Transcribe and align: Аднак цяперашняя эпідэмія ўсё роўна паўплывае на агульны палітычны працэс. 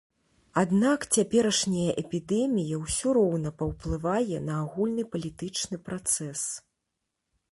Аднак 0.61 0.99
цяперашняя 1.17 1.91
эпідэмія 2.03 2.79
ўсё 2.85 3.07
роўна 3.17 3.49
паўплывае 3.59 4.37
на 4.47 4.53
агульны 4.63 5.03
палітычны 5.17 5.77
працэс. 5.91 6.41